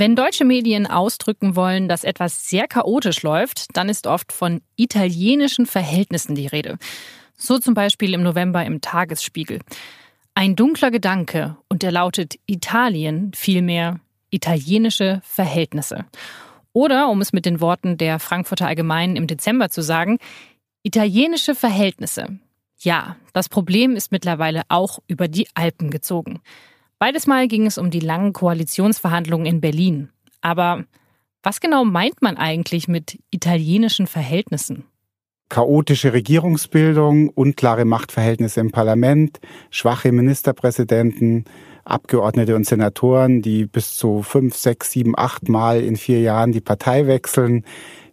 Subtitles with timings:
[0.00, 5.66] Wenn deutsche Medien ausdrücken wollen, dass etwas sehr chaotisch läuft, dann ist oft von italienischen
[5.66, 6.78] Verhältnissen die Rede.
[7.36, 9.58] So zum Beispiel im November im Tagesspiegel.
[10.34, 14.00] Ein dunkler Gedanke und er lautet Italien, vielmehr
[14.30, 16.06] italienische Verhältnisse.
[16.72, 20.16] Oder, um es mit den Worten der Frankfurter Allgemeinen im Dezember zu sagen,
[20.82, 22.38] italienische Verhältnisse.
[22.78, 26.40] Ja, das Problem ist mittlerweile auch über die Alpen gezogen.
[27.00, 30.10] Beides Mal ging es um die langen Koalitionsverhandlungen in Berlin.
[30.40, 30.84] Aber
[31.42, 34.84] was genau meint man eigentlich mit italienischen Verhältnissen?
[35.50, 39.40] chaotische Regierungsbildung, unklare Machtverhältnisse im Parlament,
[39.70, 41.44] schwache Ministerpräsidenten,
[41.84, 46.60] Abgeordnete und Senatoren, die bis zu fünf, sechs, sieben, acht Mal in vier Jahren die
[46.60, 47.64] Partei wechseln,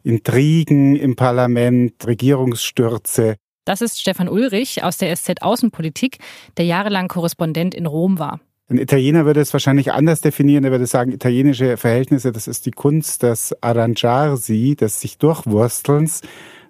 [0.04, 3.35] Intrigen im Parlament, Regierungsstürze.
[3.66, 6.18] Das ist Stefan Ulrich aus der SZ Außenpolitik,
[6.58, 8.40] der jahrelang Korrespondent in Rom war.
[8.70, 10.66] Ein Italiener würde es wahrscheinlich anders definieren.
[10.66, 16.21] Er würde sagen, italienische Verhältnisse, das ist die Kunst des Arrangiarsi, des sich Durchwurstelns.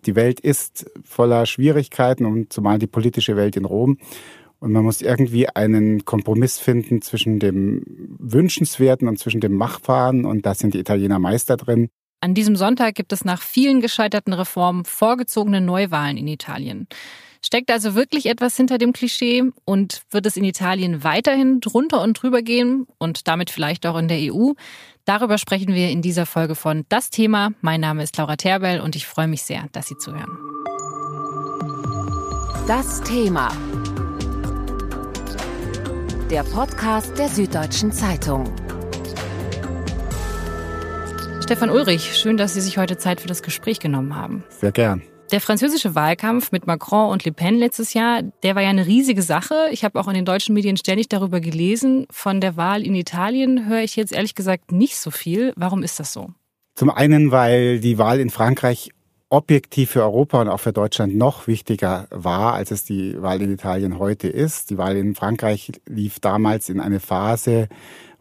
[0.05, 3.97] Die Welt ist voller Schwierigkeiten und zumal die politische Welt in Rom.
[4.59, 7.83] Und man muss irgendwie einen Kompromiss finden zwischen dem
[8.19, 10.25] Wünschenswerten und zwischen dem Machbaren.
[10.25, 11.89] Und da sind die Italiener Meister drin.
[12.21, 16.87] An diesem Sonntag gibt es nach vielen gescheiterten Reformen vorgezogene Neuwahlen in Italien.
[17.41, 22.21] Steckt also wirklich etwas hinter dem Klischee und wird es in Italien weiterhin drunter und
[22.21, 24.53] drüber gehen und damit vielleicht auch in der EU?
[25.05, 27.51] Darüber sprechen wir in dieser Folge von Das Thema.
[27.61, 30.37] Mein Name ist Laura Terbell und ich freue mich sehr, dass Sie zuhören.
[32.67, 33.49] Das Thema.
[36.29, 38.53] Der Podcast der Süddeutschen Zeitung.
[41.41, 44.43] Stefan Ulrich, schön, dass Sie sich heute Zeit für das Gespräch genommen haben.
[44.49, 45.01] Sehr gern.
[45.31, 49.21] Der französische Wahlkampf mit Macron und Le Pen letztes Jahr, der war ja eine riesige
[49.21, 49.67] Sache.
[49.71, 52.07] Ich habe auch in den deutschen Medien ständig darüber gelesen.
[52.09, 55.51] Von der Wahl in Italien höre ich jetzt ehrlich gesagt nicht so viel.
[55.57, 56.29] Warum ist das so?
[56.75, 58.91] Zum einen, weil die Wahl in Frankreich
[59.29, 63.51] objektiv für Europa und auch für Deutschland noch wichtiger war, als es die Wahl in
[63.51, 64.69] Italien heute ist.
[64.69, 67.67] Die Wahl in Frankreich lief damals in eine Phase,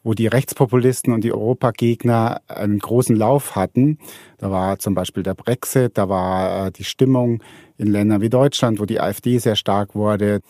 [0.07, 3.99] wo die Rechtspopulisten und die Europagegner einen großen Lauf hatten.
[4.39, 7.43] Da war zum Beispiel der Brexit, da war äh, die Stimmung
[7.77, 10.43] in Ländern wie Deutschland, wo die AfD sehr stark wurde.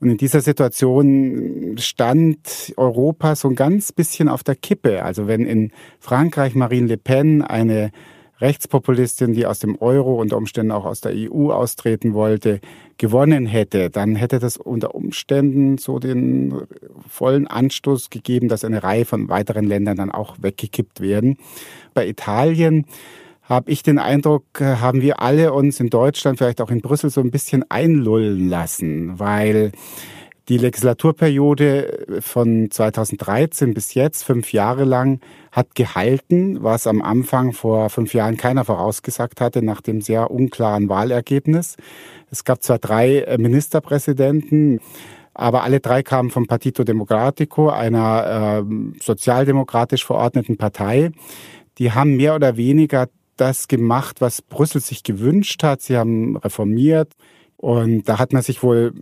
[0.00, 5.02] Und in dieser Situation stand Europa so ein ganz bisschen auf der Kippe.
[5.02, 5.70] Also wenn in
[6.00, 7.90] Frankreich Marine Le Pen eine
[8.40, 12.60] Rechtspopulistin, die aus dem Euro unter Umständen auch aus der EU austreten wollte,
[12.98, 16.62] gewonnen hätte, dann hätte das unter Umständen so den
[17.08, 21.36] vollen Anstoß gegeben, dass eine Reihe von weiteren Ländern dann auch weggekippt werden.
[21.94, 22.86] Bei Italien
[23.42, 27.10] habe ich den Eindruck, äh, haben wir alle uns in Deutschland, vielleicht auch in Brüssel,
[27.10, 29.72] so ein bisschen einlullen lassen, weil
[30.48, 37.88] die Legislaturperiode von 2013 bis jetzt, fünf Jahre lang, hat gehalten, was am Anfang vor
[37.88, 41.76] fünf Jahren keiner vorausgesagt hatte, nach dem sehr unklaren Wahlergebnis.
[42.30, 44.80] Es gab zwar drei äh, Ministerpräsidenten,
[45.32, 51.10] aber alle drei kamen vom Partito Democratico, einer äh, sozialdemokratisch verordneten Partei.
[51.78, 55.80] Die haben mehr oder weniger das gemacht, was Brüssel sich gewünscht hat.
[55.80, 57.14] Sie haben reformiert,
[57.64, 58.92] und da hat man sich wohl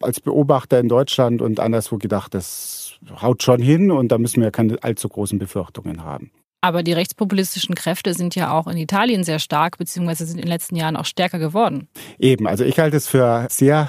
[0.00, 4.50] als Beobachter in Deutschland und anderswo gedacht, das haut schon hin und da müssen wir
[4.50, 6.32] keine allzu großen Befürchtungen haben.
[6.60, 10.50] Aber die rechtspopulistischen Kräfte sind ja auch in Italien sehr stark, beziehungsweise sind in den
[10.50, 11.86] letzten Jahren auch stärker geworden.
[12.18, 13.88] Eben, also ich halte es für sehr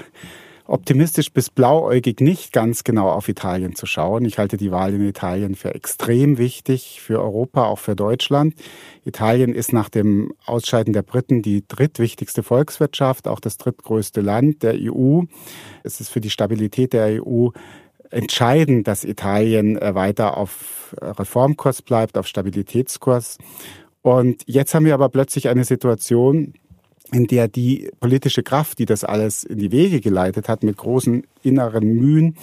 [0.70, 4.26] optimistisch bis blauäugig nicht ganz genau auf Italien zu schauen.
[4.26, 8.54] Ich halte die Wahl in Italien für extrem wichtig für Europa, auch für Deutschland.
[9.04, 14.76] Italien ist nach dem Ausscheiden der Briten die drittwichtigste Volkswirtschaft, auch das drittgrößte Land der
[14.76, 15.24] EU.
[15.84, 17.50] Es ist für die Stabilität der EU
[18.12, 23.38] entscheidend, dass Italien äh, weiter auf Reformkurs bleibt, auf Stabilitätskurs.
[24.02, 26.54] Und jetzt haben wir aber plötzlich eine Situation,
[27.12, 31.24] in der die politische Kraft, die das alles in die Wege geleitet hat, mit großen
[31.44, 32.36] inneren Mühen,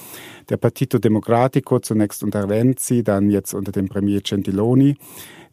[0.48, 4.96] der Partito Democratico, zunächst unter Renzi, dann jetzt unter dem Premier Gentiloni,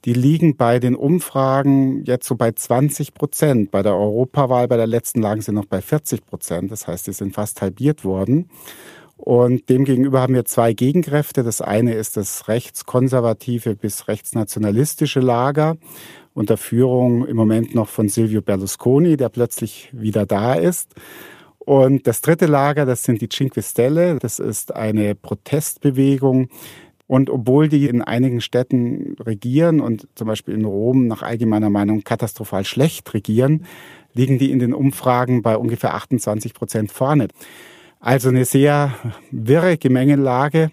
[0.05, 3.71] die liegen bei den Umfragen jetzt so bei 20 Prozent.
[3.71, 6.71] Bei der Europawahl, bei der letzten lagen sie noch bei 40 Prozent.
[6.71, 8.49] Das heißt, sie sind fast halbiert worden.
[9.15, 11.43] Und demgegenüber haben wir zwei Gegenkräfte.
[11.43, 15.77] Das eine ist das rechtskonservative bis rechtsnationalistische Lager
[16.33, 20.93] unter Führung im Moment noch von Silvio Berlusconi, der plötzlich wieder da ist.
[21.59, 24.19] Und das dritte Lager, das sind die Cinque Stelle.
[24.19, 26.49] Das ist eine Protestbewegung.
[27.07, 32.03] Und obwohl die in einigen Städten regieren und zum Beispiel in Rom nach allgemeiner Meinung
[32.03, 33.65] katastrophal schlecht regieren,
[34.13, 37.27] liegen die in den Umfragen bei ungefähr 28 Prozent vorne.
[37.99, 38.93] Also eine sehr
[39.31, 40.71] wirre Gemengelage.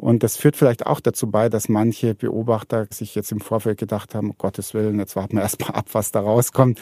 [0.00, 4.14] Und das führt vielleicht auch dazu bei, dass manche Beobachter sich jetzt im Vorfeld gedacht
[4.14, 6.80] haben, um Gottes Willen, jetzt warten wir erstmal ab, was da rauskommt,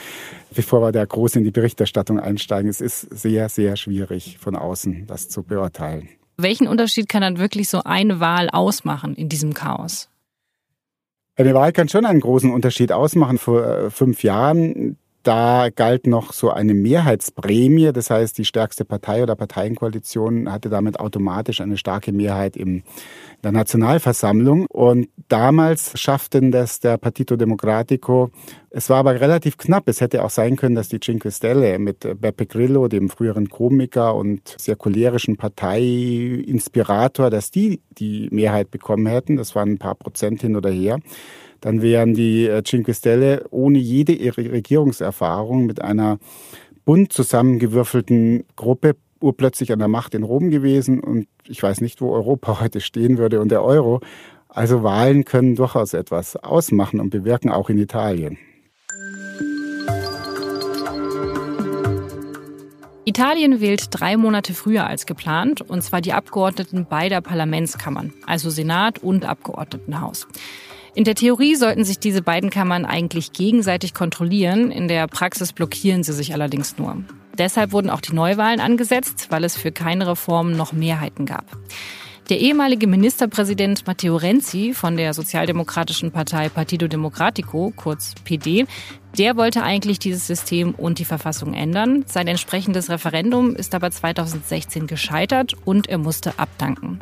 [0.55, 2.71] bevor wir da groß in die Berichterstattung einsteigen.
[2.71, 6.09] Es ist sehr, sehr schwierig von außen das zu beurteilen.
[6.37, 10.09] Welchen Unterschied kann dann wirklich so eine Wahl ausmachen in diesem Chaos?
[11.35, 13.39] Eine Wahl kann schon einen großen Unterschied ausmachen.
[13.39, 17.93] Vor äh, fünf Jahren, da galt noch so eine Mehrheitsprämie.
[17.93, 22.83] Das heißt, die stärkste Partei oder Parteienkoalition hatte damit automatisch eine starke Mehrheit in
[23.43, 24.67] der Nationalversammlung.
[24.67, 28.31] Und damals schafften das der Partito Democratico.
[28.71, 29.89] Es war aber relativ knapp.
[29.89, 34.15] Es hätte auch sein können, dass die Cinque Stelle mit Beppe Grillo, dem früheren Komiker
[34.15, 39.37] und sehr cholerischen Parteiinspirator, dass die die Mehrheit bekommen hätten.
[39.37, 41.01] Das waren ein paar Prozent hin oder her
[41.61, 46.19] dann wären die äh, Cinque Stelle ohne jede Regierungserfahrung mit einer
[46.85, 52.13] bunt zusammengewürfelten Gruppe urplötzlich an der Macht in Rom gewesen und ich weiß nicht, wo
[52.13, 54.01] Europa heute stehen würde und der Euro.
[54.49, 58.39] Also Wahlen können durchaus etwas ausmachen und bewirken auch in Italien.
[63.05, 68.99] Italien wählt drei Monate früher als geplant, und zwar die Abgeordneten beider Parlamentskammern, also Senat
[68.99, 70.29] und Abgeordnetenhaus.
[70.99, 76.03] In der Theorie sollten sich diese beiden Kammern eigentlich gegenseitig kontrollieren, in der Praxis blockieren
[76.03, 77.05] sie sich allerdings nur.
[77.39, 81.45] Deshalb wurden auch die Neuwahlen angesetzt, weil es für keine Reformen noch Mehrheiten gab.
[82.31, 88.67] Der ehemalige Ministerpräsident Matteo Renzi von der sozialdemokratischen Partei Partido Democratico, kurz PD,
[89.17, 92.07] der wollte eigentlich dieses System und die Verfassung ändern.
[92.09, 96.99] Sein entsprechendes Referendum ist aber 2016 gescheitert und er musste abdanken.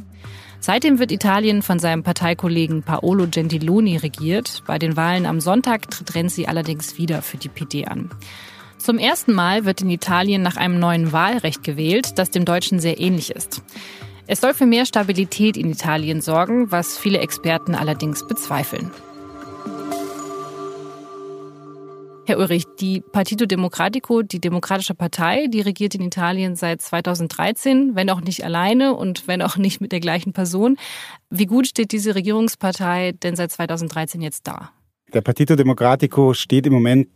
[0.61, 4.62] Seitdem wird Italien von seinem Parteikollegen Paolo Gentiloni regiert.
[4.67, 8.11] Bei den Wahlen am Sonntag tritt Renzi allerdings wieder für die PD an.
[8.79, 13.00] Zum ersten Mal wird in Italien nach einem neuen Wahlrecht gewählt, das dem deutschen sehr
[13.00, 13.62] ähnlich ist.
[14.26, 18.91] Es soll für mehr Stabilität in Italien sorgen, was viele Experten allerdings bezweifeln.
[22.28, 28.11] Herr Ulrich, die Partito Democratico, die Demokratische Partei, die regiert in Italien seit 2013, wenn
[28.11, 30.76] auch nicht alleine und wenn auch nicht mit der gleichen Person.
[31.31, 34.73] Wie gut steht diese Regierungspartei denn seit 2013 jetzt da?
[35.14, 37.06] Der Partito Democratico steht im Moment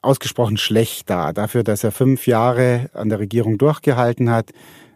[0.00, 4.52] ausgesprochen schlecht da, dafür, dass er fünf Jahre an der Regierung durchgehalten hat,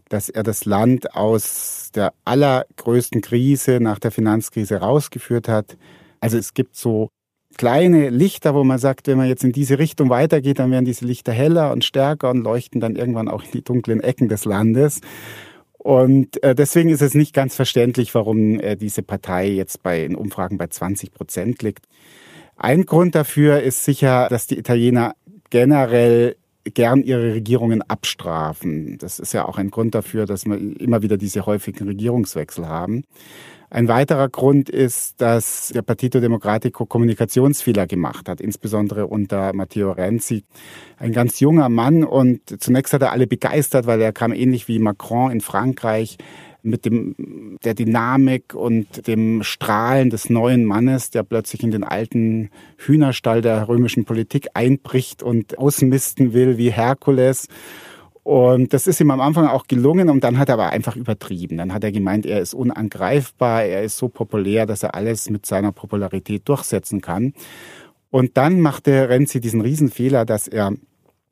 [0.08, 5.76] dass er das Land aus der allergrößten Krise nach der Finanzkrise rausgeführt hat.
[6.20, 7.10] Also es gibt so
[7.56, 11.04] kleine Lichter, wo man sagt, wenn man jetzt in diese Richtung weitergeht, dann werden diese
[11.04, 15.00] Lichter heller und stärker und leuchten dann irgendwann auch in die dunklen Ecken des Landes.
[15.78, 20.16] Und äh, deswegen ist es nicht ganz verständlich, warum äh, diese Partei jetzt bei in
[20.16, 21.86] Umfragen bei 20 Prozent liegt.
[22.56, 25.14] Ein Grund dafür ist sicher, dass die Italiener
[25.50, 26.36] generell
[26.74, 28.98] gern ihre Regierungen abstrafen.
[28.98, 33.04] Das ist ja auch ein Grund dafür, dass wir immer wieder diese häufigen Regierungswechsel haben.
[33.68, 40.44] Ein weiterer Grund ist, dass der Partito Democratico Kommunikationsfehler gemacht hat, insbesondere unter Matteo Renzi.
[40.98, 44.78] Ein ganz junger Mann und zunächst hat er alle begeistert, weil er kam ähnlich wie
[44.78, 46.16] Macron in Frankreich
[46.66, 52.50] mit dem, der Dynamik und dem Strahlen des neuen Mannes, der plötzlich in den alten
[52.78, 57.48] Hühnerstall der römischen Politik einbricht und ausmisten will wie Herkules.
[58.22, 61.58] Und das ist ihm am Anfang auch gelungen und dann hat er aber einfach übertrieben.
[61.58, 65.46] Dann hat er gemeint, er ist unangreifbar, er ist so populär, dass er alles mit
[65.46, 67.34] seiner Popularität durchsetzen kann.
[68.10, 70.72] Und dann machte Renzi diesen Riesenfehler, dass er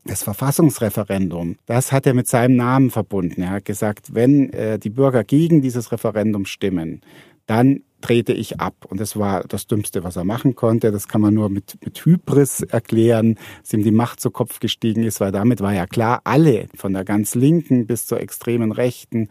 [0.04, 3.42] das Verfassungsreferendum, das hat er mit seinem Namen verbunden.
[3.42, 7.00] Er hat gesagt, wenn äh, die Bürger gegen dieses Referendum stimmen,
[7.46, 8.86] dann trete ich ab.
[8.88, 10.92] Und das war das Dümmste, was er machen konnte.
[10.92, 15.04] Das kann man nur mit, mit Hybris erklären, dass ihm die Macht zu Kopf gestiegen
[15.04, 19.28] ist, weil damit war ja klar, alle, von der ganz linken bis zur extremen Rechten,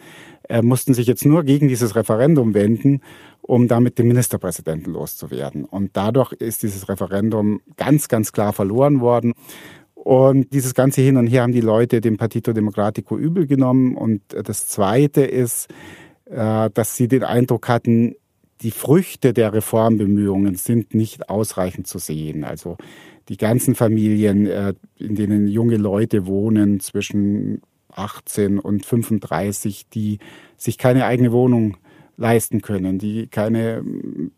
[0.50, 3.02] äh, mussten sich jetzt nur gegen dieses Referendum wenden,
[3.42, 5.66] um damit den Ministerpräsidenten loszuwerden.
[5.66, 9.34] Und dadurch ist dieses Referendum ganz, ganz klar verloren worden.
[10.04, 13.96] Und dieses ganze Hin und Her haben die Leute dem Partito Democratico übel genommen.
[13.96, 15.70] Und das Zweite ist,
[16.26, 18.16] äh, dass sie den Eindruck hatten,
[18.64, 22.44] die Früchte der Reformbemühungen sind nicht ausreichend zu sehen.
[22.44, 22.76] Also
[23.30, 30.20] die ganzen Familien, äh, in denen junge Leute wohnen zwischen 18 und 35, die
[30.58, 31.78] sich keine eigene Wohnung
[32.18, 33.84] leisten können, die keine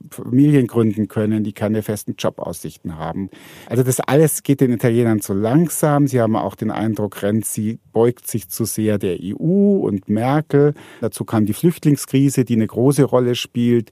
[0.09, 3.29] Familien gründen können, die keine festen Jobaussichten haben.
[3.67, 6.07] Also das alles geht den Italienern zu langsam.
[6.07, 10.73] Sie haben auch den Eindruck, Renzi beugt sich zu sehr der EU und Merkel.
[11.01, 13.91] Dazu kam die Flüchtlingskrise, die eine große Rolle spielt.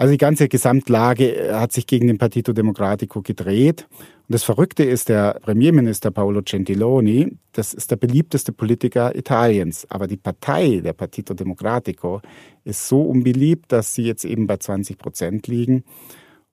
[0.00, 3.86] Also die ganze Gesamtlage äh, hat sich gegen den Partito Democratico gedreht.
[3.92, 9.86] Und das Verrückte ist, der Premierminister Paolo Gentiloni, das ist der beliebteste Politiker Italiens.
[9.90, 12.22] Aber die Partei, der Partito Democratico,
[12.64, 15.84] ist so unbeliebt, dass sie jetzt eben bei 20 Prozent liegen.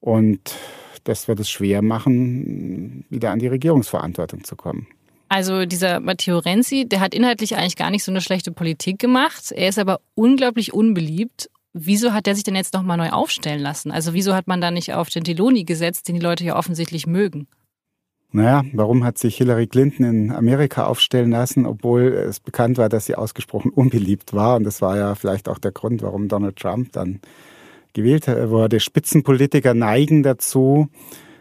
[0.02, 0.54] Und
[1.06, 4.88] das wird es schwer machen, wieder an die Regierungsverantwortung zu kommen.
[5.30, 9.54] Also dieser Matteo Renzi, der hat inhaltlich eigentlich gar nicht so eine schlechte Politik gemacht.
[9.54, 11.50] Er ist aber unglaublich unbeliebt
[11.86, 13.92] wieso hat der sich denn jetzt nochmal neu aufstellen lassen?
[13.92, 17.48] Also wieso hat man da nicht auf Gentiloni gesetzt, den die Leute ja offensichtlich mögen?
[18.32, 23.06] Naja, warum hat sich Hillary Clinton in Amerika aufstellen lassen, obwohl es bekannt war, dass
[23.06, 24.58] sie ausgesprochen unbeliebt war?
[24.58, 27.22] Und das war ja vielleicht auch der Grund, warum Donald Trump dann
[27.94, 28.80] gewählt wurde.
[28.80, 30.90] Spitzenpolitiker neigen dazu,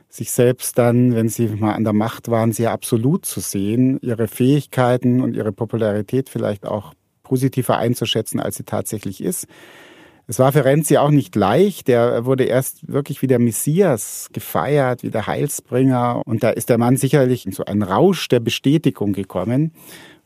[0.09, 4.29] sich selbst dann, wenn sie mal an der Macht waren, sehr absolut zu sehen, ihre
[4.29, 9.47] Fähigkeiten und ihre Popularität vielleicht auch positiver einzuschätzen, als sie tatsächlich ist.
[10.29, 11.89] Es war für Renzi auch nicht leicht.
[11.89, 16.23] Er wurde erst wirklich wie der Messias gefeiert, wie der Heilsbringer.
[16.27, 19.73] Und da ist der Mann sicherlich in so einen Rausch der Bestätigung gekommen.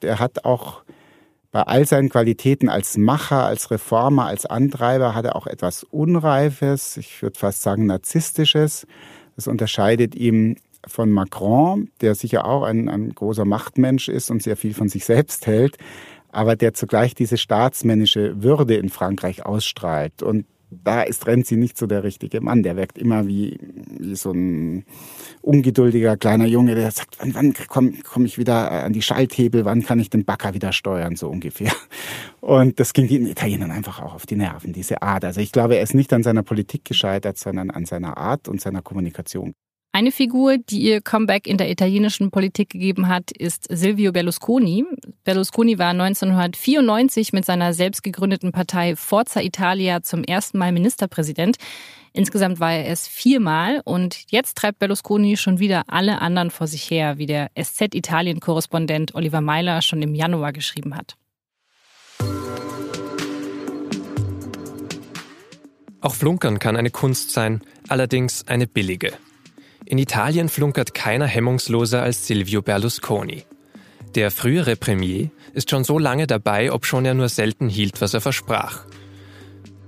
[0.00, 0.82] Er hat auch
[1.52, 6.96] bei all seinen Qualitäten als Macher, als Reformer, als Antreiber hat er auch etwas Unreifes,
[6.96, 8.86] ich würde fast sagen Narzisstisches.
[9.34, 14.56] Das unterscheidet ihm von Macron, der sicher auch ein, ein großer Machtmensch ist und sehr
[14.56, 15.76] viel von sich selbst hält
[16.32, 20.22] aber der zugleich diese staatsmännische Würde in Frankreich ausstrahlt.
[20.22, 22.62] Und da ist Renzi nicht so der richtige Mann.
[22.62, 23.58] Der wirkt immer wie,
[23.98, 24.84] wie so ein
[25.42, 29.82] ungeduldiger kleiner Junge, der sagt, wann, wann komme komm ich wieder an die Schalthebel, wann
[29.82, 31.72] kann ich den Backer wieder steuern, so ungefähr.
[32.40, 35.24] Und das ging den Italienern einfach auch auf die Nerven, diese Art.
[35.24, 38.60] Also ich glaube, er ist nicht an seiner Politik gescheitert, sondern an seiner Art und
[38.60, 39.54] seiner Kommunikation.
[39.92, 44.84] Eine Figur, die ihr Comeback in der italienischen Politik gegeben hat, ist Silvio Berlusconi.
[45.24, 51.56] Berlusconi war 1994 mit seiner selbst gegründeten Partei Forza Italia zum ersten Mal Ministerpräsident.
[52.12, 56.88] Insgesamt war er es viermal und jetzt treibt Berlusconi schon wieder alle anderen vor sich
[56.88, 61.16] her, wie der SZ-Italien-Korrespondent Oliver Meiler schon im Januar geschrieben hat.
[66.00, 69.12] Auch Flunkern kann eine Kunst sein, allerdings eine billige.
[69.90, 73.42] In Italien flunkert keiner hemmungsloser als Silvio Berlusconi.
[74.14, 78.20] Der frühere Premier ist schon so lange dabei, obschon er nur selten hielt, was er
[78.20, 78.84] versprach.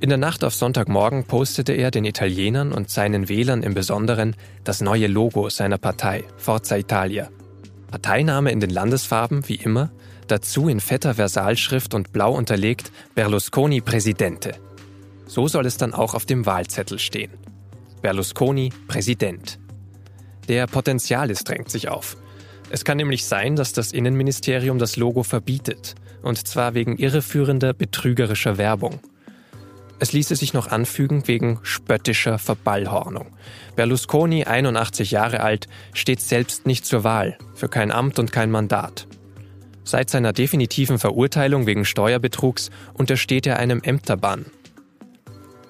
[0.00, 4.80] In der Nacht auf Sonntagmorgen postete er den Italienern und seinen Wählern im Besonderen das
[4.80, 7.28] neue Logo seiner Partei, Forza Italia.
[7.88, 9.92] Parteiname in den Landesfarben, wie immer,
[10.26, 14.56] dazu in fetter Versalschrift und blau unterlegt Berlusconi Presidente.
[15.26, 17.30] So soll es dann auch auf dem Wahlzettel stehen.
[18.02, 19.60] Berlusconi Präsident.
[20.48, 22.16] Der Potenzialis drängt sich auf.
[22.70, 28.58] Es kann nämlich sein, dass das Innenministerium das Logo verbietet, und zwar wegen irreführender, betrügerischer
[28.58, 29.00] Werbung.
[29.98, 33.26] Es ließe sich noch anfügen wegen spöttischer Verballhornung.
[33.76, 39.06] Berlusconi, 81 Jahre alt, steht selbst nicht zur Wahl, für kein Amt und kein Mandat.
[39.84, 44.46] Seit seiner definitiven Verurteilung wegen Steuerbetrugs untersteht er einem Ämterbann,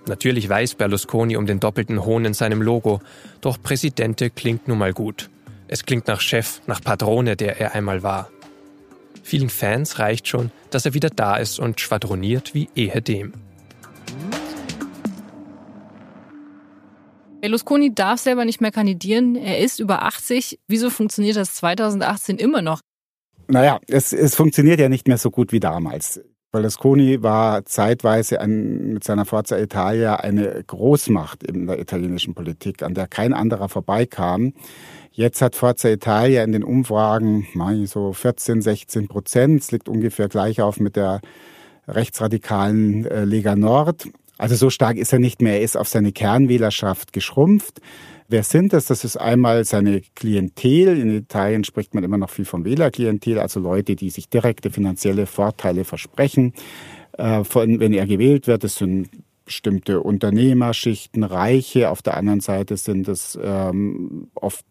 [0.06, 3.00] Natürlich weiß Berlusconi um den doppelten Hohn in seinem Logo,
[3.40, 5.30] doch Präsidente klingt nun mal gut.
[5.68, 8.30] Es klingt nach Chef, nach Patrone, der er einmal war.
[9.22, 13.32] Vielen Fans reicht schon, dass er wieder da ist und schwadroniert wie ehedem.
[17.40, 19.34] Berlusconi darf selber nicht mehr kandidieren.
[19.36, 20.60] Er ist über 80.
[20.68, 22.80] Wieso funktioniert das 2018 immer noch?
[23.48, 26.20] Naja, es, es funktioniert ja nicht mehr so gut wie damals.
[26.52, 32.92] Berlusconi war zeitweise ein, mit seiner Forza Italia eine Großmacht in der italienischen Politik, an
[32.92, 34.52] der kein anderer vorbeikam.
[35.12, 37.46] Jetzt hat Forza Italia in den Umfragen
[37.86, 39.62] so 14, 16 Prozent.
[39.62, 41.22] Es liegt ungefähr gleich auf mit der
[41.88, 44.08] rechtsradikalen äh, Lega Nord.
[44.36, 45.54] Also so stark ist er nicht mehr.
[45.54, 47.80] Er ist auf seine Kernwählerschaft geschrumpft.
[48.32, 48.86] Wer sind das?
[48.86, 50.98] Das ist einmal seine Klientel.
[50.98, 55.26] In Italien spricht man immer noch viel vom Wählerklientel, also Leute, die sich direkte finanzielle
[55.26, 56.54] Vorteile versprechen.
[57.18, 59.10] Äh, von, wenn er gewählt wird, das sind
[59.44, 61.90] bestimmte Unternehmerschichten, Reiche.
[61.90, 64.64] Auf der anderen Seite sind es ähm, oft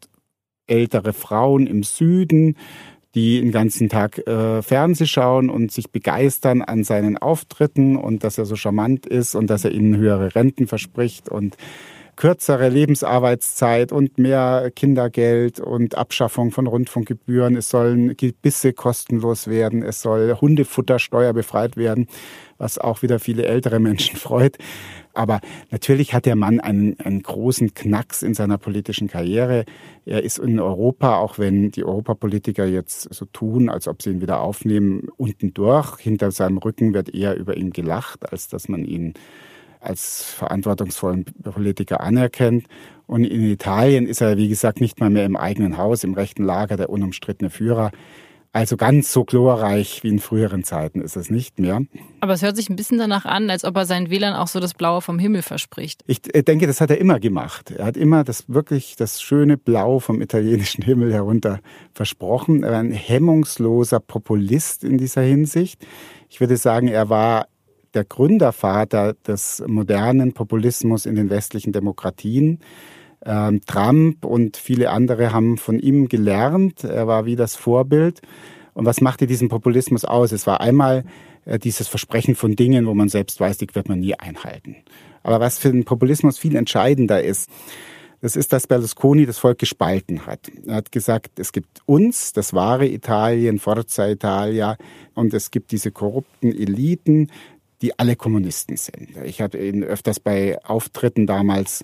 [0.65, 2.57] ältere Frauen im Süden,
[3.13, 8.39] die den ganzen Tag äh, Fernseh schauen und sich begeistern an seinen Auftritten und dass
[8.39, 11.57] er so charmant ist und dass er ihnen höhere Renten verspricht und
[12.15, 17.55] kürzere Lebensarbeitszeit und mehr Kindergeld und Abschaffung von Rundfunkgebühren.
[17.55, 19.83] Es sollen Gebisse kostenlos werden.
[19.83, 22.07] Es soll Hundefutter steuerbefreit werden,
[22.57, 24.57] was auch wieder viele ältere Menschen freut.
[25.13, 25.41] Aber
[25.71, 29.65] natürlich hat der Mann einen, einen großen Knacks in seiner politischen Karriere.
[30.05, 34.21] Er ist in Europa, auch wenn die Europapolitiker jetzt so tun, als ob sie ihn
[34.21, 35.97] wieder aufnehmen, unten durch.
[35.99, 39.13] Hinter seinem Rücken wird eher über ihn gelacht, als dass man ihn
[39.81, 42.65] als verantwortungsvollen Politiker anerkennt.
[43.07, 46.43] Und in Italien ist er, wie gesagt, nicht mal mehr im eigenen Haus, im rechten
[46.43, 47.91] Lager der unumstrittene Führer.
[48.53, 51.83] Also ganz so glorreich wie in früheren Zeiten ist es nicht mehr.
[52.19, 54.59] Aber es hört sich ein bisschen danach an, als ob er seinen Wählern auch so
[54.59, 56.03] das Blaue vom Himmel verspricht.
[56.05, 57.71] Ich äh, denke, das hat er immer gemacht.
[57.71, 61.61] Er hat immer das wirklich das schöne Blau vom italienischen Himmel herunter
[61.93, 62.63] versprochen.
[62.63, 65.88] Er war ein hemmungsloser Populist in dieser Hinsicht.
[66.29, 67.47] Ich würde sagen, er war
[67.93, 72.60] der Gründervater des modernen Populismus in den westlichen Demokratien.
[73.24, 76.83] Ähm, Trump und viele andere haben von ihm gelernt.
[76.83, 78.21] Er war wie das Vorbild.
[78.74, 80.31] Und was machte diesen Populismus aus?
[80.31, 81.03] Es war einmal
[81.45, 84.77] äh, dieses Versprechen von Dingen, wo man selbst weiß, die wird man nie einhalten.
[85.24, 87.50] Aber was für den Populismus viel entscheidender ist,
[88.21, 90.51] das ist, dass Berlusconi das Volk gespalten hat.
[90.67, 94.77] Er hat gesagt, es gibt uns, das wahre Italien, Forza Italia,
[95.15, 97.31] und es gibt diese korrupten Eliten,
[97.81, 99.09] die alle Kommunisten sind.
[99.23, 101.83] Ich habe ihn öfters bei Auftritten damals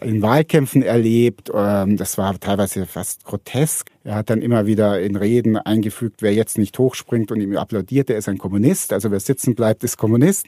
[0.00, 1.50] in Wahlkämpfen erlebt.
[1.54, 3.90] Ähm, das war teilweise fast grotesk.
[4.04, 8.08] Er hat dann immer wieder in Reden eingefügt, wer jetzt nicht hochspringt und ihm applaudiert,
[8.08, 8.92] der ist ein Kommunist.
[8.92, 10.46] Also wer sitzen bleibt, ist Kommunist.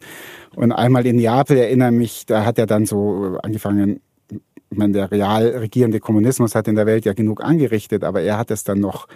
[0.54, 5.10] Und einmal in Neapel erinnere mich, da hat er dann so angefangen, ich meine, der
[5.10, 8.80] real regierende Kommunismus hat in der Welt ja genug angerichtet, aber er hat es dann
[8.80, 9.06] noch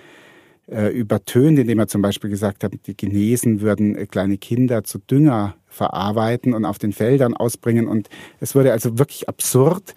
[0.71, 4.99] äh, übertönt, indem er zum Beispiel gesagt hat, die Chinesen würden äh, kleine Kinder zu
[4.99, 7.87] Dünger verarbeiten und auf den Feldern ausbringen.
[7.87, 8.09] Und
[8.41, 9.95] es wurde also wirklich absurd.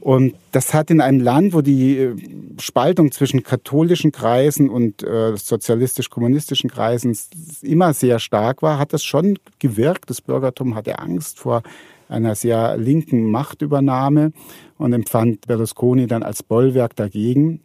[0.00, 2.16] Und das hat in einem Land, wo die äh,
[2.58, 7.16] Spaltung zwischen katholischen Kreisen und äh, sozialistisch-kommunistischen Kreisen
[7.62, 10.08] immer sehr stark war, hat das schon gewirkt.
[10.08, 11.62] Das Bürgertum hatte Angst vor
[12.08, 14.32] einer sehr linken Machtübernahme
[14.78, 17.60] und empfand Berlusconi dann als Bollwerk dagegen.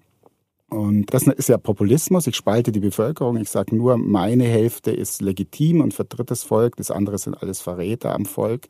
[0.75, 2.27] Und das ist ja Populismus.
[2.27, 3.38] Ich spalte die Bevölkerung.
[3.38, 6.75] Ich sage nur, meine Hälfte ist legitim und vertritt das Volk.
[6.75, 8.67] Das andere sind alles Verräter am Volk.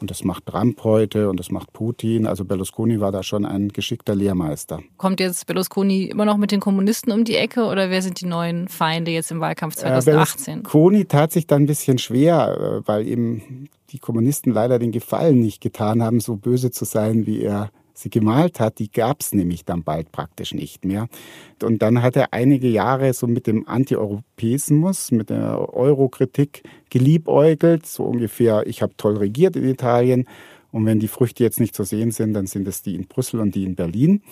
[0.00, 2.26] Und das macht Trump heute und das macht Putin.
[2.26, 4.80] Also Berlusconi war da schon ein geschickter Lehrmeister.
[4.96, 8.26] Kommt jetzt Berlusconi immer noch mit den Kommunisten um die Ecke oder wer sind die
[8.26, 10.52] neuen Feinde jetzt im Wahlkampf 2018?
[10.52, 14.92] Äh, Berlusconi tat sich da ein bisschen schwer, äh, weil eben die Kommunisten leider den
[14.92, 19.20] Gefallen nicht getan haben, so böse zu sein, wie er sie gemalt hat, die gab
[19.20, 21.08] es nämlich dann bald praktisch nicht mehr.
[21.62, 28.04] Und dann hat er einige Jahre so mit dem Antieuropäismus, mit der Eurokritik geliebäugelt, so
[28.04, 30.26] ungefähr, ich habe toll regiert in Italien
[30.72, 33.40] und wenn die Früchte jetzt nicht zu sehen sind, dann sind es die in Brüssel
[33.40, 34.22] und die in Berlin.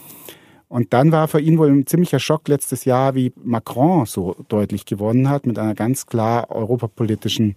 [0.68, 4.84] Und dann war für ihn wohl ein ziemlicher Schock letztes Jahr, wie Macron so deutlich
[4.84, 7.54] gewonnen hat mit einer ganz klar europapolitischen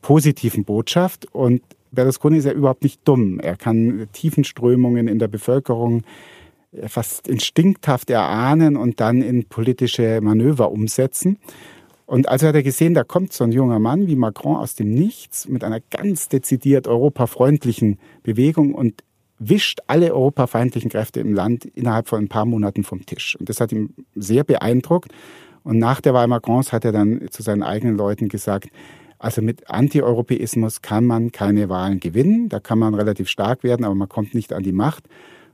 [0.00, 1.26] positiven Botschaft.
[1.34, 3.38] Und Berlusconi ist ja überhaupt nicht dumm.
[3.38, 6.02] Er kann Tiefenströmungen in der Bevölkerung
[6.86, 11.38] fast instinkthaft erahnen und dann in politische Manöver umsetzen.
[12.06, 14.90] Und also hat er gesehen, da kommt so ein junger Mann wie Macron aus dem
[14.90, 19.02] Nichts mit einer ganz dezidiert europafreundlichen Bewegung und
[19.38, 23.36] wischt alle europafeindlichen Kräfte im Land innerhalb von ein paar Monaten vom Tisch.
[23.38, 25.12] Und das hat ihn sehr beeindruckt.
[25.64, 28.68] Und nach der Wahl Macrons hat er dann zu seinen eigenen Leuten gesagt,
[29.22, 32.48] also mit Antieuropäismus kann man keine Wahlen gewinnen.
[32.48, 35.04] Da kann man relativ stark werden, aber man kommt nicht an die Macht.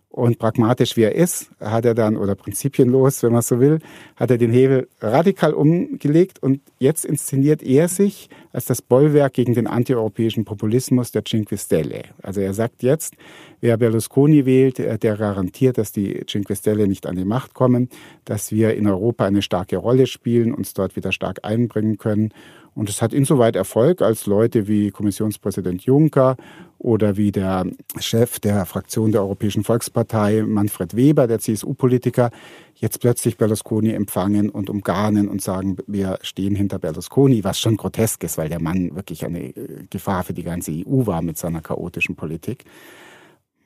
[0.09, 3.78] Und pragmatisch wie er ist, hat er dann, oder prinzipienlos, wenn man so will,
[4.16, 9.52] hat er den Hebel radikal umgelegt und jetzt inszeniert er sich als das Bollwerk gegen
[9.52, 12.04] den antieuropäischen Populismus der Cinque Stelle.
[12.22, 13.16] Also er sagt jetzt,
[13.61, 17.90] wer Berlusconi wählt, der garantiert, dass die Cinque Stelle nicht an die Macht kommen,
[18.24, 22.33] dass wir in Europa eine starke Rolle spielen, uns dort wieder stark einbringen können
[22.79, 26.37] und es hat insoweit Erfolg, als Leute wie Kommissionspräsident Juncker
[26.79, 27.67] oder wie der
[27.99, 32.31] Chef der Fraktion der Europäischen Volkspartei, Manfred Weber, der CSU-Politiker,
[32.77, 38.23] jetzt plötzlich Berlusconi empfangen und umgarnen und sagen, wir stehen hinter Berlusconi, was schon grotesk
[38.23, 41.61] ist, weil der Mann wirklich eine äh, Gefahr für die ganze EU war mit seiner
[41.61, 42.64] chaotischen Politik.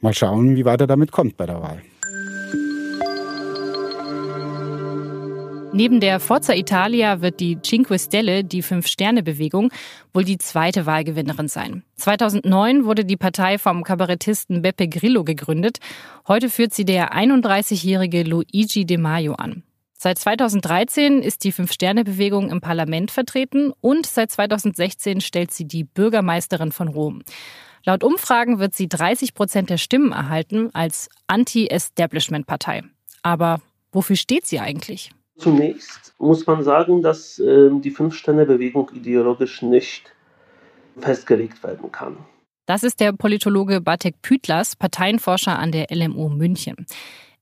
[0.01, 1.83] Mal schauen, wie weit er damit kommt bei der Wahl.
[5.75, 9.73] Neben der Forza Italia wird die Cinque Stelle, die Fünf-Sterne-Bewegung,
[10.13, 11.83] wohl die zweite Wahlgewinnerin sein.
[11.97, 15.79] 2009 wurde die Partei vom Kabarettisten Beppe Grillo gegründet.
[16.29, 19.63] Heute führt sie der 31-jährige Luigi De Maio an.
[19.95, 26.73] Seit 2013 ist die Fünf-Sterne-Bewegung im Parlament vertreten und seit 2016 stellt sie die Bürgermeisterin
[26.73, 27.23] von Rom.
[27.85, 32.83] Laut Umfragen wird sie 30 Prozent der Stimmen erhalten als Anti-Establishment-Partei.
[33.23, 35.13] Aber wofür steht sie eigentlich?
[35.39, 40.13] Zunächst muss man sagen, dass äh, die Fünf-Sterne-Bewegung ideologisch nicht
[40.99, 42.19] festgelegt werden kann.
[42.67, 46.87] Das ist der Politologe Batek Pütlers, Parteienforscher an der LMU München.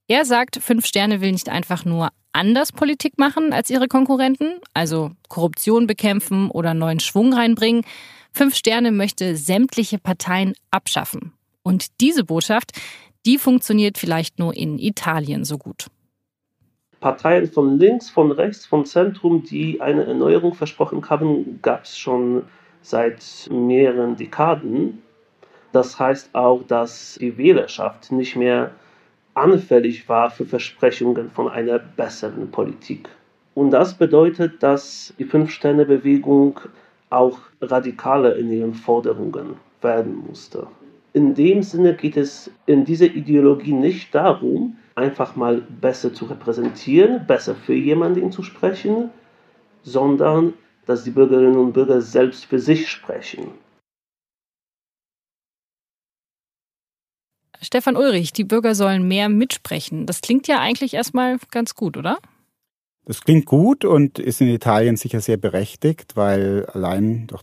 [0.09, 5.11] Er sagt, Fünf Sterne will nicht einfach nur anders Politik machen als ihre Konkurrenten, also
[5.29, 7.85] Korruption bekämpfen oder neuen Schwung reinbringen.
[8.33, 11.33] Fünf Sterne möchte sämtliche Parteien abschaffen.
[11.63, 12.73] Und diese Botschaft,
[13.27, 15.89] die funktioniert vielleicht nur in Italien so gut.
[17.01, 22.43] Parteien von links, von rechts, von Zentrum, die eine Erneuerung versprochen haben, gab es schon
[22.83, 25.03] seit mehreren Dekaden.
[25.73, 28.73] Das heißt auch, dass die Wählerschaft nicht mehr
[29.35, 33.09] anfällig war für Versprechungen von einer besseren Politik.
[33.55, 36.61] Und das bedeutet, dass die Fünf-Sterne-Bewegung
[37.09, 40.67] auch radikaler in ihren Forderungen werden musste.
[41.13, 47.27] In dem Sinne geht es in dieser Ideologie nicht darum, einfach mal besser zu repräsentieren,
[47.27, 49.11] besser für jemanden zu sprechen,
[49.83, 50.55] sondern
[50.87, 53.53] dass die Bürgerinnen und Bürger selbst für sich sprechen.
[57.63, 60.07] Stefan Ulrich, die Bürger sollen mehr mitsprechen.
[60.07, 62.19] Das klingt ja eigentlich erstmal ganz gut, oder?
[63.05, 67.43] Das klingt gut und ist in Italien sicher sehr berechtigt, weil allein durch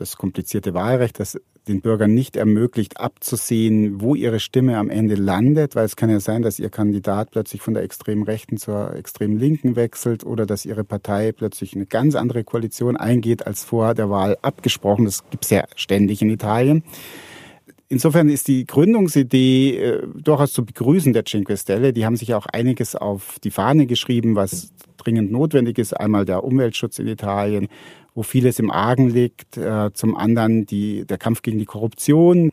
[0.00, 5.76] das komplizierte Wahlrecht, das den Bürgern nicht ermöglicht, abzusehen, wo ihre Stimme am Ende landet,
[5.76, 9.38] weil es kann ja sein, dass ihr Kandidat plötzlich von der extremen Rechten zur extremen
[9.38, 14.10] Linken wechselt oder dass ihre Partei plötzlich eine ganz andere Koalition eingeht als vor der
[14.10, 15.04] Wahl abgesprochen.
[15.04, 16.82] Das gibt es ja ständig in Italien.
[17.92, 21.92] Insofern ist die Gründungsidee äh, durchaus zu begrüßen der Cinque Stelle.
[21.92, 25.92] Die haben sich auch einiges auf die Fahne geschrieben, was dringend notwendig ist.
[25.92, 27.66] Einmal der Umweltschutz in Italien,
[28.14, 29.56] wo vieles im Argen liegt.
[29.56, 32.52] Äh, zum anderen die, der Kampf gegen die Korruption.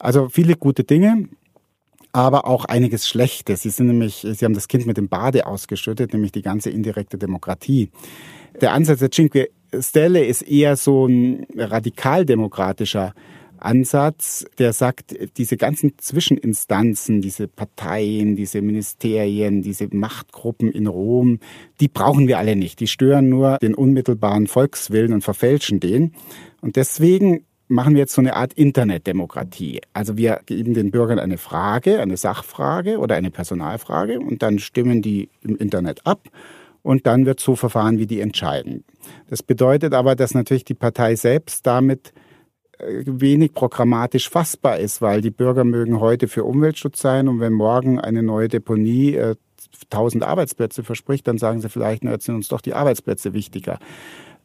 [0.00, 1.28] Also viele gute Dinge,
[2.10, 3.62] aber auch einiges Schlechtes.
[3.62, 7.16] Sie sind nämlich, sie haben das Kind mit dem Bade ausgeschüttet, nämlich die ganze indirekte
[7.16, 7.90] Demokratie.
[8.60, 13.14] Der Ansatz der Cinque Stelle ist eher so ein radikaldemokratischer
[13.64, 21.40] Ansatz, der sagt, diese ganzen Zwischeninstanzen, diese Parteien, diese Ministerien, diese Machtgruppen in Rom,
[21.80, 22.80] die brauchen wir alle nicht.
[22.80, 26.14] Die stören nur den unmittelbaren Volkswillen und verfälschen den.
[26.60, 29.80] Und deswegen machen wir jetzt so eine Art Internetdemokratie.
[29.92, 35.02] Also wir geben den Bürgern eine Frage, eine Sachfrage oder eine Personalfrage und dann stimmen
[35.02, 36.28] die im Internet ab
[36.82, 38.84] und dann wird so verfahren, wie die entscheiden.
[39.28, 42.12] Das bedeutet aber, dass natürlich die Partei selbst damit
[42.78, 48.00] wenig programmatisch fassbar ist, weil die Bürger mögen heute für Umweltschutz sein und wenn morgen
[48.00, 49.36] eine neue Deponie äh,
[49.90, 53.78] 1000 Arbeitsplätze verspricht, dann sagen sie vielleicht, na, jetzt sind uns doch die Arbeitsplätze wichtiger.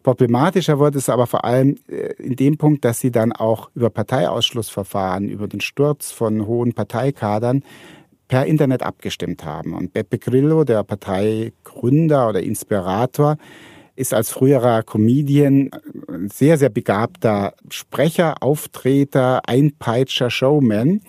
[0.03, 3.89] Problematischer wird es aber vor allem äh, in dem Punkt, dass sie dann auch über
[3.89, 7.63] Parteiausschlussverfahren, über den Sturz von hohen Parteikadern
[8.27, 9.73] per Internet abgestimmt haben.
[9.73, 13.37] Und Beppe Grillo, der Parteigründer oder Inspirator,
[13.95, 15.71] ist als früherer Comedian
[16.19, 21.01] ein sehr, sehr begabter Sprecher, Auftreter, Einpeitscher, Showman.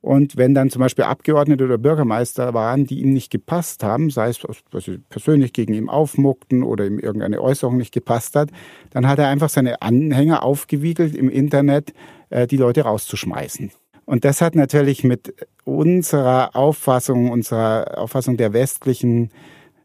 [0.00, 4.28] Und wenn dann zum Beispiel Abgeordnete oder Bürgermeister waren, die ihm nicht gepasst haben, sei
[4.28, 4.38] es,
[4.70, 8.50] dass sie persönlich gegen ihn aufmuckten oder ihm irgendeine Äußerung nicht gepasst hat,
[8.90, 11.94] dann hat er einfach seine Anhänger aufgewiegelt im Internet,
[12.28, 13.70] äh, die Leute rauszuschmeißen.
[14.04, 19.30] Und das hat natürlich mit unserer Auffassung, unserer Auffassung der westlichen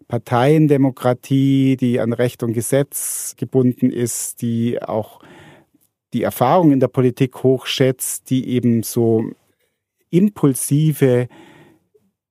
[0.10, 5.22] Parteiendemokratie, die an Recht und Gesetz gebunden ist, die auch
[6.14, 9.24] die Erfahrung in der Politik hochschätzt, die eben so
[10.10, 11.28] impulsive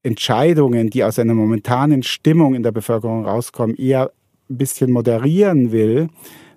[0.03, 4.11] Entscheidungen, die aus einer momentanen Stimmung in der Bevölkerung rauskommen, eher
[4.51, 6.09] ein bisschen moderieren will,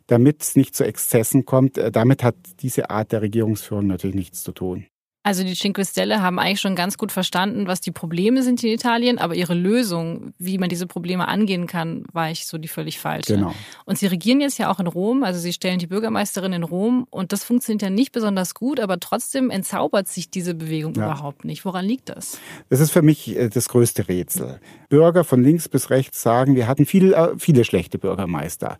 [0.07, 1.77] damit es nicht zu Exzessen kommt.
[1.77, 4.85] Äh, damit hat diese Art der Regierungsführung natürlich nichts zu tun.
[5.23, 8.71] Also die Cinque Stelle haben eigentlich schon ganz gut verstanden, was die Probleme sind in
[8.71, 12.97] Italien, aber ihre Lösung, wie man diese Probleme angehen kann, war ich so die völlig
[12.97, 13.35] falsche.
[13.35, 13.53] Genau.
[13.85, 17.05] Und sie regieren jetzt ja auch in Rom, also sie stellen die Bürgermeisterin in Rom
[17.11, 21.05] und das funktioniert ja nicht besonders gut, aber trotzdem entzaubert sich diese Bewegung ja.
[21.05, 21.65] überhaupt nicht.
[21.65, 22.39] Woran liegt das?
[22.69, 24.59] Das ist für mich äh, das größte Rätsel.
[24.89, 28.77] Bürger von links bis rechts sagen, wir hatten viel, äh, viele schlechte Bürgermeister.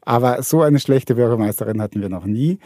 [0.00, 2.58] Aber so eine schlechte Bürgermeisterin hatten wir noch nie.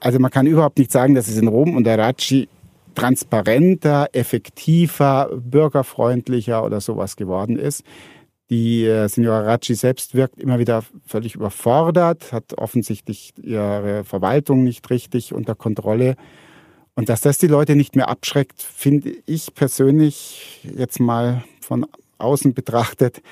[0.00, 2.46] Also man kann überhaupt nicht sagen, dass es in Rom und der Racci
[2.94, 7.84] transparenter, effektiver, bürgerfreundlicher oder sowas geworden ist.
[8.50, 14.88] Die äh, Signora Racci selbst wirkt immer wieder völlig überfordert, hat offensichtlich ihre Verwaltung nicht
[14.90, 16.16] richtig unter Kontrolle.
[16.94, 21.86] Und dass das die Leute nicht mehr abschreckt, finde ich persönlich jetzt mal von
[22.18, 23.22] außen betrachtet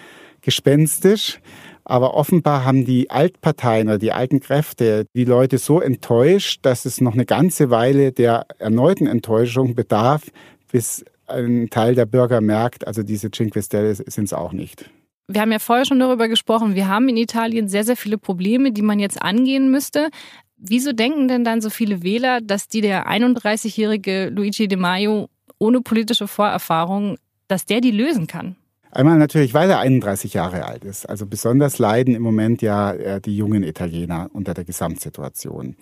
[0.41, 1.41] gespenstisch.
[1.85, 7.01] Aber offenbar haben die Altparteien oder die alten Kräfte die Leute so enttäuscht, dass es
[7.01, 10.23] noch eine ganze Weile der erneuten Enttäuschung bedarf,
[10.71, 14.91] bis ein Teil der Bürger merkt, also diese Cinque Stelle sind es auch nicht.
[15.29, 18.73] Wir haben ja vorher schon darüber gesprochen, wir haben in Italien sehr, sehr viele Probleme,
[18.73, 20.09] die man jetzt angehen müsste.
[20.57, 25.81] Wieso denken denn dann so viele Wähler, dass die der 31-jährige Luigi De Maio ohne
[25.81, 27.17] politische Vorerfahrung,
[27.49, 28.57] dass der die lösen kann?
[28.95, 31.09] Einmal natürlich, weil er 31 Jahre alt ist.
[31.09, 35.77] Also besonders leiden im Moment ja äh, die jungen Italiener unter der Gesamtsituation.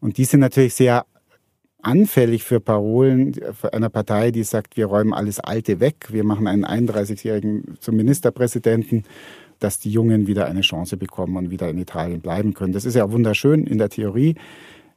[0.00, 1.04] Und die sind natürlich sehr
[1.82, 3.34] anfällig für Parolen
[3.72, 9.02] einer Partei, die sagt, wir räumen alles Alte weg, wir machen einen 31-Jährigen zum Ministerpräsidenten,
[9.58, 12.72] dass die Jungen wieder eine Chance bekommen und wieder in Italien bleiben können.
[12.72, 14.36] Das ist ja wunderschön in der Theorie,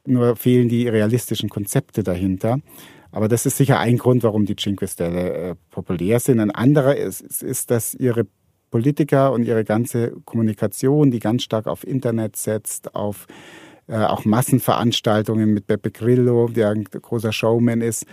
[0.06, 2.60] nur fehlen die realistischen Konzepte dahinter.
[3.12, 6.40] Aber das ist sicher ein Grund, warum die Cinque Stelle äh, populär sind.
[6.40, 8.26] Ein anderer ist, ist, dass ihre
[8.70, 13.26] Politiker und ihre ganze Kommunikation, die ganz stark auf Internet setzt, auf
[13.88, 18.04] äh, auch Massenveranstaltungen mit Beppe Grillo, der ein großer Showman ist,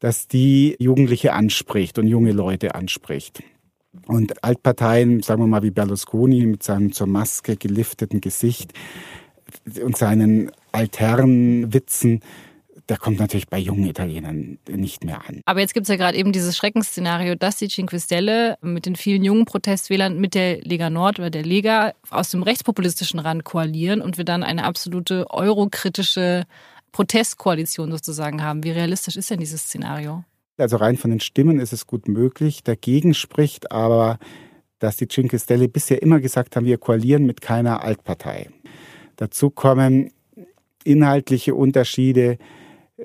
[0.00, 3.42] dass die Jugendliche anspricht und junge Leute anspricht.
[4.06, 8.72] Und Altparteien, sagen wir mal wie Berlusconi mit seinem zur Maske gelifteten Gesicht
[9.82, 12.20] und seinen alternen Witzen,
[12.90, 15.42] der kommt natürlich bei jungen Italienern nicht mehr an.
[15.46, 18.96] Aber jetzt gibt es ja gerade eben dieses Schreckensszenario, dass die Cinque Stelle mit den
[18.96, 24.02] vielen jungen Protestwählern mit der Lega Nord oder der Lega aus dem rechtspopulistischen Rand koalieren
[24.02, 26.46] und wir dann eine absolute eurokritische
[26.90, 28.64] Protestkoalition sozusagen haben.
[28.64, 30.24] Wie realistisch ist denn dieses Szenario?
[30.58, 32.64] Also rein von den Stimmen ist es gut möglich.
[32.64, 34.18] Dagegen spricht aber,
[34.80, 38.50] dass die Cinque Stelle bisher immer gesagt haben, wir koalieren mit keiner Altpartei.
[39.14, 40.10] Dazu kommen
[40.82, 42.38] inhaltliche Unterschiede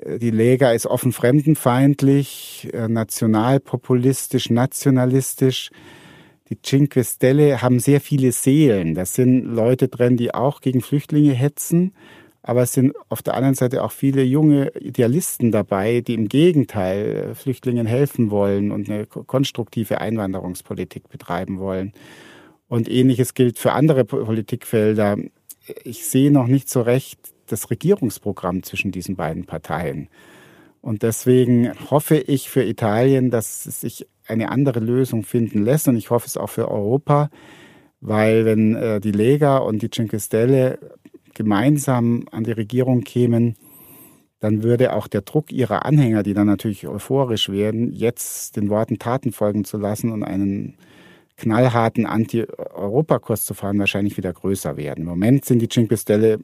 [0.04, 5.70] die Lega ist offen fremdenfeindlich, äh, nationalpopulistisch, nationalistisch.
[6.48, 8.94] Die Cinque Stelle haben sehr viele Seelen.
[8.94, 11.92] Das sind Leute drin, die auch gegen Flüchtlinge hetzen.
[12.42, 17.34] Aber es sind auf der anderen Seite auch viele junge Idealisten dabei, die im Gegenteil
[17.34, 21.92] Flüchtlingen helfen wollen und eine konstruktive Einwanderungspolitik betreiben wollen.
[22.68, 25.16] Und ähnliches gilt für andere Politikfelder.
[25.82, 30.08] Ich sehe noch nicht so recht das Regierungsprogramm zwischen diesen beiden Parteien.
[30.80, 35.88] Und deswegen hoffe ich für Italien, dass sich eine andere Lösung finden lässt.
[35.88, 37.30] Und ich hoffe es auch für Europa,
[38.00, 40.78] weil wenn äh, die Lega und die Cinque Stelle
[41.34, 43.56] gemeinsam an die Regierung kämen,
[44.38, 48.98] dann würde auch der Druck ihrer Anhänger, die dann natürlich euphorisch werden, jetzt den Worten
[48.98, 50.76] Taten folgen zu lassen und einen
[51.36, 55.02] knallharten Anti-Europakurs zu fahren, wahrscheinlich wieder größer werden.
[55.02, 56.38] Im Moment sind die Cinque Stelle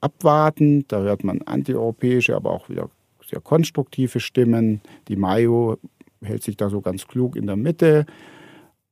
[0.00, 2.88] abwartend, da hört man antieuropäische, aber auch wieder
[3.28, 4.80] sehr konstruktive Stimmen.
[5.08, 5.78] Die Mayo
[6.22, 8.06] hält sich da so ganz klug in der Mitte.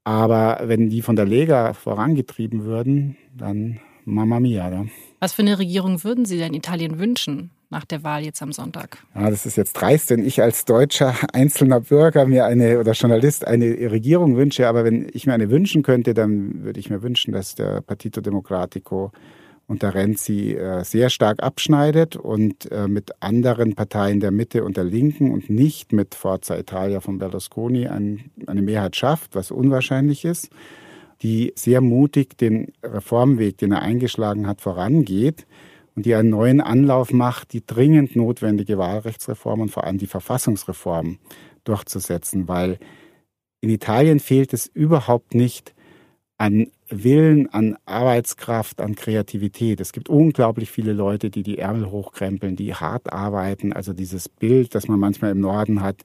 [0.03, 4.71] Aber wenn die von der Lega vorangetrieben würden, dann Mamma mia.
[4.71, 4.85] Ja.
[5.21, 7.51] Was für eine Regierung würden Sie denn Italien wünschen?
[7.71, 8.99] Nach der Wahl jetzt am Sonntag?
[9.15, 13.47] Ja, das ist jetzt dreist, wenn ich als deutscher einzelner Bürger mir eine oder Journalist
[13.47, 14.69] eine Regierung wünsche.
[14.69, 18.21] Aber wenn ich mir eine wünschen könnte, dann würde ich mir wünschen, dass der Partito
[18.21, 19.13] Democratico
[19.67, 24.85] unter Renzi äh, sehr stark abschneidet und äh, mit anderen Parteien der Mitte und der
[24.85, 30.51] Linken und nicht mit Forza Italia von Berlusconi eine Mehrheit schafft, was unwahrscheinlich ist,
[31.23, 35.47] die sehr mutig den Reformweg, den er eingeschlagen hat, vorangeht
[35.97, 41.19] und die einen neuen Anlauf macht, die dringend notwendige Wahlrechtsreform und vor allem die Verfassungsreform
[41.65, 42.79] durchzusetzen, weil
[43.61, 45.75] in Italien fehlt es überhaupt nicht
[46.37, 49.81] an Willen, an Arbeitskraft, an Kreativität.
[49.81, 53.73] Es gibt unglaublich viele Leute, die die Ärmel hochkrempeln, die hart arbeiten.
[53.73, 56.03] Also dieses Bild, das man manchmal im Norden hat,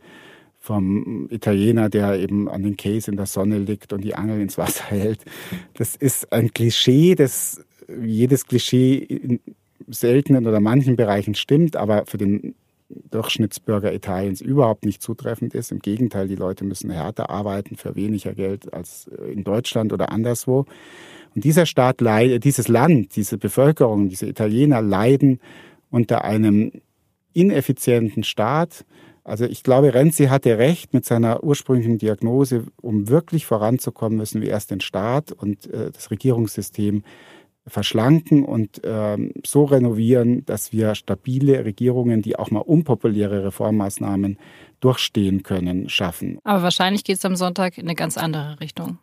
[0.57, 4.57] vom Italiener, der eben an den Case in der Sonne liegt und die Angel ins
[4.57, 5.25] Wasser hält.
[5.73, 7.63] Das ist ein Klischee, das
[8.01, 9.39] jedes Klischee
[9.89, 12.55] seltenen oder manchen Bereichen stimmt, aber für den
[13.11, 15.71] Durchschnittsbürger Italiens überhaupt nicht zutreffend ist.
[15.71, 20.65] Im Gegenteil, die Leute müssen härter arbeiten für weniger Geld als in Deutschland oder anderswo.
[21.35, 25.39] Und dieser Staat dieses Land, diese Bevölkerung, diese Italiener leiden
[25.91, 26.71] unter einem
[27.33, 28.85] ineffizienten Staat.
[29.23, 34.49] Also ich glaube, Renzi hatte recht mit seiner ursprünglichen Diagnose, um wirklich voranzukommen, müssen wir
[34.49, 37.03] erst den Staat und äh, das Regierungssystem
[37.69, 44.37] verschlanken und ähm, so renovieren, dass wir stabile Regierungen, die auch mal unpopuläre Reformmaßnahmen
[44.79, 46.39] durchstehen können, schaffen.
[46.43, 48.99] Aber wahrscheinlich geht es am Sonntag in eine ganz andere Richtung.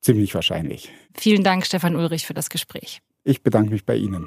[0.00, 0.92] Ziemlich wahrscheinlich.
[1.14, 3.00] Vielen Dank, Stefan Ulrich, für das Gespräch.
[3.24, 4.26] Ich bedanke mich bei Ihnen.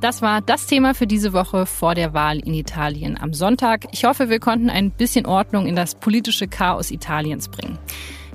[0.00, 3.86] Das war das Thema für diese Woche vor der Wahl in Italien am Sonntag.
[3.92, 7.78] Ich hoffe, wir konnten ein bisschen Ordnung in das politische Chaos Italiens bringen.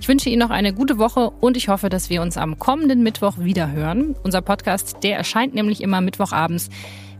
[0.02, 3.04] Ich wünsche Ihnen noch eine gute Woche und ich hoffe, dass wir uns am kommenden
[3.04, 4.16] Mittwoch wieder hören.
[4.24, 6.70] Unser Podcast, der erscheint nämlich immer Mittwochabends.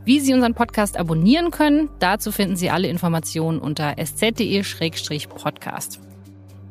[0.04, 6.00] Wie Sie unseren Podcast abonnieren können, dazu finden Sie alle Informationen unter sz.de-podcast.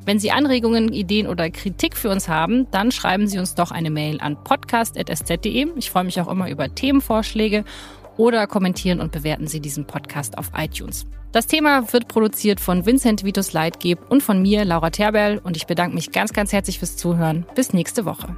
[0.05, 3.91] Wenn Sie Anregungen, Ideen oder Kritik für uns haben, dann schreiben Sie uns doch eine
[3.91, 5.69] Mail an podcast.sz.de.
[5.77, 7.65] Ich freue mich auch immer über Themenvorschläge
[8.21, 11.07] oder kommentieren und bewerten Sie diesen Podcast auf iTunes.
[11.33, 15.67] Das Thema wird produziert von Vincent Vitus Leitgeb und von mir, Laura Terberl, und ich
[15.67, 17.47] bedanke mich ganz, ganz herzlich fürs Zuhören.
[17.55, 18.37] Bis nächste Woche.